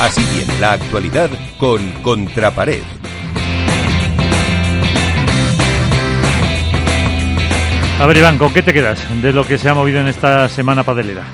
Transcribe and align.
Así 0.00 0.22
viene 0.34 0.58
la 0.58 0.72
actualidad 0.72 1.28
con 1.58 1.78
Contrapared. 2.02 2.82
A 8.00 8.06
ver, 8.06 8.16
Iván, 8.16 8.38
¿con 8.38 8.50
qué 8.54 8.62
te 8.62 8.72
quedas 8.72 8.98
de 9.20 9.30
lo 9.34 9.44
que 9.44 9.58
se 9.58 9.68
ha 9.68 9.74
movido 9.74 10.00
en 10.00 10.08
esta 10.08 10.48
semana 10.48 10.84
padelera? 10.84 11.24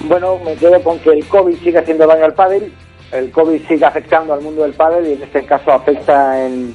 Bueno, 0.00 0.38
me 0.44 0.56
quedo 0.56 0.78
con 0.82 0.98
que 0.98 1.08
el 1.08 1.26
COVID 1.26 1.56
sigue 1.56 1.78
haciendo 1.78 2.06
daño 2.06 2.26
al 2.26 2.34
pádel, 2.34 2.70
el 3.12 3.30
COVID 3.30 3.66
sigue 3.66 3.86
afectando 3.86 4.34
al 4.34 4.42
mundo 4.42 4.64
del 4.64 4.74
pádel 4.74 5.06
y 5.06 5.12
en 5.14 5.22
este 5.22 5.46
caso 5.46 5.72
afecta 5.72 6.44
en, 6.44 6.74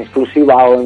exclusiva 0.00 0.68
o 0.68 0.82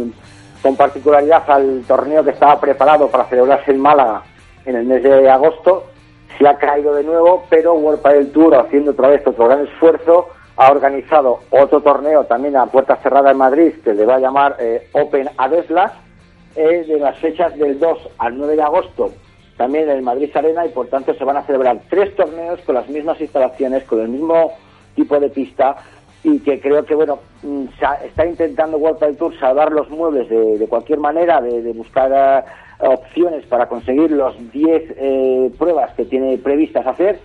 con 0.61 0.77
particularidad 0.77 1.51
al 1.51 1.83
torneo 1.89 2.23
que 2.23 2.33
estaba 2.33 2.61
preparado 2.61 3.09
para 3.09 3.25
celebrarse 3.31 3.71
en 3.71 3.81
Málaga 3.81 4.25
en 4.67 4.77
el 4.77 4.85
mes 4.85 5.03
de 5.03 5.31
agosto. 5.31 5.94
Se 6.39 6.49
ha 6.49 6.57
caído 6.57 6.95
de 6.95 7.05
nuevo, 7.05 7.45
pero 7.49 7.75
World 7.75 8.03
Padel 8.03 8.33
Tour, 8.33 8.57
haciendo 8.57 8.91
otra 8.91 9.09
vez 9.09 9.27
otro 9.27 9.47
gran 9.47 9.67
esfuerzo, 9.67 10.29
ha 10.57 10.71
organizado 10.71 11.41
otro 11.51 11.81
torneo 11.81 12.25
también 12.25 12.57
a 12.57 12.67
puerta 12.67 12.97
cerrada 12.97 13.31
en 13.31 13.39
Madrid 13.39 13.73
que 13.83 13.95
le 13.95 14.07
va 14.07 14.17
a 14.17 14.21
llamar 14.21 14.57
eh, 14.59 14.89
Open 14.93 15.29
Adeslas 15.37 15.93
es 16.55 16.87
de 16.87 16.99
las 16.99 17.19
fechas 17.19 17.57
del 17.57 17.79
2 17.79 17.99
al 18.19 18.39
9 18.39 18.57
de 18.57 18.63
agosto, 18.63 19.13
también 19.57 19.91
en 19.91 20.05
Madrid 20.05 20.31
Arena, 20.35 20.65
y 20.65 20.69
por 20.69 20.87
tanto 20.87 21.15
se 21.15 21.25
van 21.25 21.37
a 21.37 21.43
celebrar 21.43 21.81
tres 21.91 22.15
torneos 22.15 22.61
con 22.61 22.77
las 22.77 22.89
mismas 22.89 23.21
instalaciones, 23.21 23.85
con 23.85 24.01
el 24.01 24.09
mismo 24.09 24.53
tipo 24.95 25.19
de 25.19 25.31
pista, 25.31 25.77
y 26.25 26.41
que 26.41 26.59
creo 26.59 26.85
que, 26.85 26.95
bueno, 26.95 27.21
mm, 27.43 27.67
está 28.05 28.27
intentando 28.27 28.79
World 28.79 28.99
Padel 28.99 29.17
Tour 29.17 29.39
salvar 29.39 29.71
los 29.71 29.91
muebles 29.91 30.29
de, 30.29 30.67
cualquier 30.69 30.99
manera, 30.99 31.41
de, 31.41 31.73
buscar 31.75 32.11
eh, 32.13 32.87
opciones 32.87 33.45
para 33.47 33.69
conseguir 33.69 34.11
los 34.11 34.35
10 34.51 34.83
eh, 34.97 35.51
pruebas 35.59 35.93
que 35.95 36.07
tiene 36.07 36.39
previstas 36.39 36.87
hacer, 36.87 37.21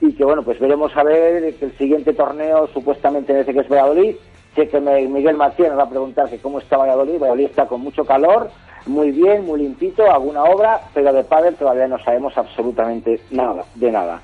y 0.00 0.12
que, 0.12 0.24
bueno, 0.24 0.42
pues 0.42 0.60
veremos 0.60 0.96
a 0.96 1.02
ver 1.02 1.54
que 1.54 1.64
el 1.64 1.76
siguiente 1.76 2.12
torneo 2.12 2.68
supuestamente 2.68 3.32
en 3.32 3.40
ese 3.40 3.52
que 3.52 3.60
es 3.60 3.68
Valladolid, 3.68 4.16
sé 4.54 4.68
que 4.68 4.80
Miguel 4.80 5.36
Martínez 5.36 5.76
va 5.76 5.84
a 5.84 5.90
preguntar 5.90 6.30
que 6.30 6.38
cómo 6.38 6.60
está 6.60 6.76
Valladolid, 6.76 7.18
Valladolid 7.18 7.46
está 7.46 7.66
con 7.66 7.80
mucho 7.80 8.04
calor, 8.04 8.50
muy 8.86 9.10
bien, 9.10 9.46
muy 9.46 9.60
limpito, 9.60 10.08
alguna 10.10 10.44
obra, 10.44 10.80
pero 10.92 11.12
de 11.12 11.24
pádel 11.24 11.56
todavía 11.56 11.88
no 11.88 11.98
sabemos 11.98 12.36
absolutamente 12.36 13.20
nada, 13.30 13.64
de 13.74 13.90
nada. 13.90 14.20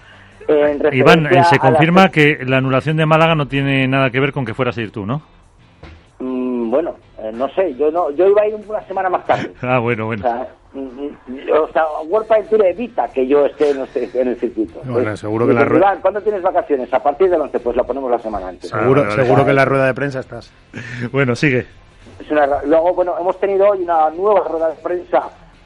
Iván, 0.93 1.27
eh, 1.27 1.45
se 1.45 1.59
confirma 1.59 2.11
que 2.11 2.39
la 2.45 2.59
anulación 2.59 2.97
de 2.97 3.07
Málaga 3.07 3.35
no 3.35 3.47
tiene 3.49 3.87
nada 3.87 4.11
que 4.11 4.21
ver 4.21 4.33
con 4.33 4.45
que 4.45 4.55
fueras 4.55 4.77
a 4.79 4.83
ir 4.83 4.91
tú, 4.91 5.07
¿no? 5.07 5.23
Mm, 6.19 6.71
bueno, 6.71 6.97
eh, 7.19 7.31
no 7.33 7.49
sé, 7.51 7.75
yo 7.77 7.91
no, 7.91 8.11
yo 8.11 8.29
iba 8.29 8.43
a 8.43 8.49
ir 8.49 8.55
una 8.67 8.83
semana 8.83 9.09
más 9.09 9.27
tarde. 9.27 9.53
ah, 9.63 9.79
bueno, 9.79 10.07
bueno. 10.07 10.23
O 10.27 10.31
sea, 10.31 10.49
mm, 10.75 10.81
mm, 10.81 11.51
o 11.53 11.69
sea 11.69 11.85
World 12.07 12.49
Tour 12.49 12.65
evita 12.67 13.09
que 13.09 13.27
yo 13.27 13.47
esté 13.47 13.71
en, 13.71 14.29
el 14.29 14.37
circuito. 14.37 14.81
Bueno, 14.85 15.11
pues, 15.11 15.21
seguro 15.21 15.47
que 15.47 15.55
la 15.55 15.65
rueda... 15.65 15.99
¿Cuándo 16.03 16.21
tienes 16.21 16.43
vacaciones? 16.43 16.93
A 16.93 17.03
partir 17.03 17.31
del 17.31 17.41
11, 17.41 17.61
pues 17.61 17.77
la 17.77 17.85
ponemos 17.85 18.11
la 18.11 18.19
semana 18.19 18.49
antes. 18.49 18.71
Seguro, 18.71 19.11
seguro 19.13 19.45
que 19.45 19.51
en 19.51 19.57
la 19.57 19.65
rueda 19.65 19.87
de 19.87 19.95
prensa 19.95 20.21
estás. 20.21 20.53
bueno, 21.13 21.35
sigue. 21.35 21.67
Luego, 22.67 22.95
bueno, 22.95 23.15
hemos 23.19 23.39
tenido 23.41 23.69
hoy 23.69 23.83
una 23.83 24.11
nueva 24.11 24.41
rueda 24.47 24.69
de 24.69 24.77
prensa 24.77 25.23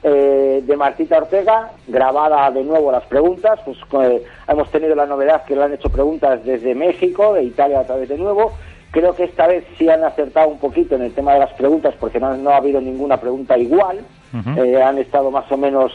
eh, 0.06 0.62
de 0.62 0.76
Martita 0.76 1.16
Ortega, 1.16 1.70
grabada 1.88 2.50
de 2.50 2.62
nuevo 2.62 2.92
las 2.92 3.04
preguntas. 3.04 3.58
Pues 3.64 3.78
eh, 4.04 4.22
hemos 4.46 4.70
tenido 4.70 4.94
la 4.94 5.06
novedad 5.06 5.44
que 5.44 5.56
le 5.56 5.62
han 5.64 5.72
hecho 5.72 5.88
preguntas 5.88 6.44
desde 6.44 6.74
México, 6.74 7.32
de 7.32 7.44
Italia 7.44 7.80
a 7.80 7.84
través 7.84 8.10
de 8.10 8.18
nuevo. 8.18 8.52
Creo 8.90 9.14
que 9.16 9.24
esta 9.24 9.46
vez 9.46 9.64
sí 9.78 9.88
han 9.88 10.04
acertado 10.04 10.48
un 10.48 10.58
poquito 10.58 10.94
en 10.94 11.02
el 11.02 11.14
tema 11.14 11.32
de 11.32 11.40
las 11.40 11.54
preguntas, 11.54 11.94
porque 11.98 12.20
no, 12.20 12.50
ha 12.50 12.56
habido 12.56 12.82
ninguna 12.82 13.16
pregunta 13.16 13.56
igual. 13.56 14.00
Eh, 14.56 14.82
han 14.82 14.98
estado 14.98 15.30
más 15.30 15.50
o 15.50 15.56
menos 15.56 15.92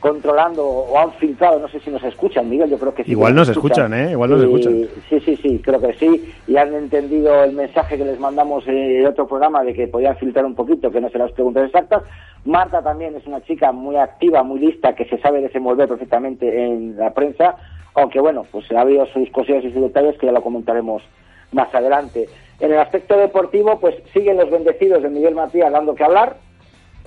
controlando 0.00 0.64
o 0.64 0.98
han 0.98 1.12
filtrado, 1.14 1.58
no 1.58 1.68
sé 1.68 1.80
si 1.80 1.90
nos 1.90 2.02
escuchan, 2.04 2.48
Miguel, 2.48 2.70
yo 2.70 2.78
creo 2.78 2.94
que 2.94 3.04
sí. 3.04 3.10
Igual 3.10 3.34
nos 3.34 3.48
escuchan, 3.48 3.92
¿eh? 3.94 4.12
Igual 4.12 4.30
nos 4.30 4.42
escuchan. 4.42 4.88
Sí, 5.08 5.20
sí, 5.20 5.36
sí, 5.36 5.60
creo 5.62 5.80
que 5.80 5.94
sí. 5.94 6.32
Y 6.46 6.56
han 6.56 6.72
entendido 6.74 7.42
el 7.42 7.52
mensaje 7.52 7.96
que 7.96 8.04
les 8.04 8.20
mandamos 8.20 8.64
en 8.68 9.06
otro 9.06 9.26
programa 9.26 9.64
de 9.64 9.74
que 9.74 9.88
podían 9.88 10.16
filtrar 10.16 10.44
un 10.44 10.54
poquito, 10.54 10.90
que 10.90 11.00
no 11.00 11.10
se 11.10 11.18
las 11.18 11.32
preguntas 11.32 11.66
exactas. 11.66 12.04
Marta 12.44 12.80
también 12.82 13.16
es 13.16 13.26
una 13.26 13.40
chica 13.42 13.72
muy 13.72 13.96
activa, 13.96 14.42
muy 14.42 14.60
lista, 14.60 14.94
que 14.94 15.04
se 15.06 15.18
sabe 15.18 15.40
desenvolver 15.40 15.88
perfectamente 15.88 16.64
en 16.64 16.96
la 16.96 17.12
prensa, 17.12 17.56
aunque 17.94 18.20
bueno, 18.20 18.46
pues 18.52 18.70
ha 18.72 18.80
habido 18.80 19.04
sus 19.06 19.28
cosillas 19.30 19.64
y 19.64 19.72
sus 19.72 19.82
detalles 19.82 20.16
que 20.18 20.26
ya 20.26 20.32
lo 20.32 20.42
comentaremos 20.42 21.02
más 21.50 21.74
adelante. 21.74 22.28
En 22.60 22.72
el 22.72 22.78
aspecto 22.78 23.16
deportivo, 23.16 23.78
pues 23.80 23.96
siguen 24.12 24.36
los 24.36 24.50
bendecidos 24.50 25.02
de 25.02 25.10
Miguel 25.10 25.34
Matías 25.34 25.72
dando 25.72 25.94
que 25.94 26.04
hablar 26.04 26.36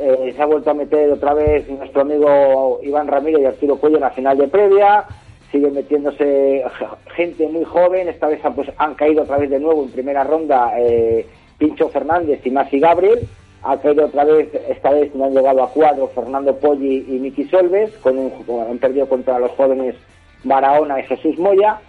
eh, 0.01 0.34
se 0.35 0.41
ha 0.41 0.47
vuelto 0.47 0.72
a 0.72 0.73
meter 0.73 1.12
otra 1.12 1.35
vez 1.35 1.69
nuestro 1.69 2.01
amigo 2.01 2.79
Iván 2.81 3.07
Ramírez 3.07 3.41
y 3.41 3.45
Arturo 3.45 3.75
Cuello 3.75 3.97
en 3.97 4.01
la 4.01 4.09
final 4.09 4.35
de 4.35 4.47
previa. 4.47 5.06
Sigue 5.51 5.69
metiéndose 5.69 6.63
gente 7.16 7.47
muy 7.47 7.63
joven. 7.63 8.09
Esta 8.09 8.28
vez 8.28 8.39
pues, 8.56 8.72
han 8.78 8.95
caído 8.95 9.22
otra 9.22 9.38
vez 9.38 9.51
de 9.51 9.59
nuevo 9.59 9.84
en 9.84 9.91
primera 9.91 10.23
ronda 10.23 10.73
eh, 10.79 11.28
Pincho 11.59 11.89
Fernández 11.89 12.41
y 12.44 12.50
Masi 12.50 12.79
Gabriel. 12.79 13.28
Ha 13.62 13.78
caído 13.78 14.06
otra 14.06 14.23
vez, 14.23 14.50
esta 14.69 14.89
vez 14.89 15.13
no 15.13 15.25
han 15.25 15.35
llegado 15.35 15.62
a 15.62 15.69
cuadro 15.69 16.07
Fernando 16.07 16.56
Poggi 16.56 17.06
y 17.07 17.19
Miki 17.19 17.44
Solves. 17.44 17.95
Con 17.97 18.18
han 18.18 18.79
perdido 18.79 19.07
contra 19.07 19.38
los 19.38 19.51
jóvenes 19.51 19.95
Barahona 20.44 21.00
y 21.00 21.03
Jesús 21.03 21.38
Moya. 21.38 21.79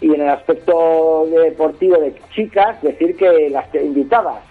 Y 0.00 0.14
en 0.14 0.20
el 0.20 0.28
aspecto 0.28 1.26
deportivo 1.30 1.96
de 1.98 2.14
chicas, 2.32 2.80
decir 2.80 3.16
que 3.16 3.50
las 3.50 3.74
invitadas 3.74 4.44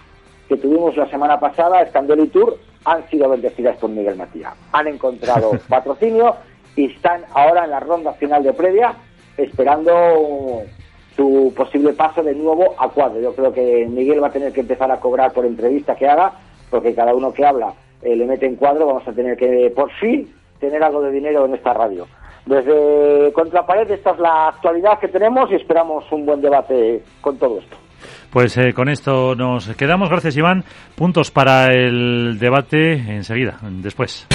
que 0.48 0.56
tuvimos 0.56 0.96
la 0.96 1.08
semana 1.08 1.40
pasada, 1.40 1.80
Escandel 1.80 2.20
y 2.20 2.26
Tour, 2.26 2.58
han 2.86 3.06
sido 3.10 3.28
bendecidas 3.28 3.76
por 3.76 3.90
Miguel 3.90 4.16
Matías. 4.16 4.54
Han 4.72 4.86
encontrado 4.86 5.50
patrocinio 5.68 6.36
y 6.76 6.86
están 6.92 7.24
ahora 7.34 7.64
en 7.64 7.70
la 7.70 7.80
ronda 7.80 8.12
final 8.14 8.42
de 8.42 8.52
previa 8.52 8.94
esperando 9.36 10.62
su 11.16 11.52
posible 11.56 11.92
paso 11.92 12.22
de 12.22 12.34
nuevo 12.34 12.74
a 12.78 12.88
cuadro. 12.88 13.20
Yo 13.20 13.34
creo 13.34 13.52
que 13.52 13.86
Miguel 13.86 14.22
va 14.22 14.28
a 14.28 14.32
tener 14.32 14.52
que 14.52 14.60
empezar 14.60 14.90
a 14.90 15.00
cobrar 15.00 15.32
por 15.32 15.44
entrevista 15.44 15.96
que 15.96 16.06
haga, 16.06 16.32
porque 16.70 16.94
cada 16.94 17.14
uno 17.14 17.32
que 17.32 17.44
habla 17.44 17.74
eh, 18.02 18.14
le 18.14 18.26
mete 18.26 18.46
en 18.46 18.56
cuadro, 18.56 18.86
vamos 18.86 19.06
a 19.08 19.12
tener 19.12 19.36
que 19.36 19.72
por 19.74 19.90
fin 19.92 20.32
tener 20.60 20.82
algo 20.82 21.02
de 21.02 21.10
dinero 21.10 21.44
en 21.44 21.54
esta 21.54 21.74
radio. 21.74 22.06
Desde 22.44 23.32
Contrapared, 23.32 23.90
esta 23.90 24.12
es 24.12 24.18
la 24.20 24.48
actualidad 24.48 25.00
que 25.00 25.08
tenemos 25.08 25.50
y 25.50 25.56
esperamos 25.56 26.04
un 26.12 26.24
buen 26.24 26.40
debate 26.40 27.02
con 27.20 27.36
todo 27.38 27.58
esto. 27.58 27.76
Pues 28.30 28.56
eh, 28.56 28.72
con 28.72 28.88
esto 28.88 29.34
nos 29.34 29.68
quedamos. 29.76 30.08
Gracias, 30.08 30.36
Iván. 30.36 30.64
Puntos 30.94 31.30
para 31.30 31.72
el 31.72 32.38
debate 32.38 32.92
enseguida, 32.92 33.58
después. 33.62 34.26